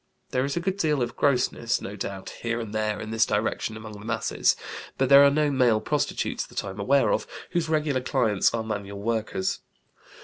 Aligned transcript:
There 0.31 0.45
is 0.45 0.57
a 0.57 0.59
good 0.59 0.77
deal 0.77 1.03
of 1.03 1.15
grossness, 1.15 1.79
no 1.79 1.95
doubt, 1.95 2.31
here 2.41 2.59
and 2.59 2.73
there 2.73 2.99
in 2.99 3.11
this 3.11 3.23
direction 3.23 3.77
among 3.77 3.91
the 3.93 3.99
masses; 3.99 4.55
but 4.97 5.09
there 5.09 5.23
are 5.23 5.29
no 5.29 5.51
male 5.51 5.79
prostitutes 5.79 6.43
(that 6.47 6.63
I 6.65 6.71
am 6.71 6.79
aware 6.79 7.13
of) 7.13 7.27
whose 7.51 7.69
regular 7.69 8.01
clients 8.01 8.51
are 8.51 8.63
manual 8.63 8.99
workers. 8.99 9.59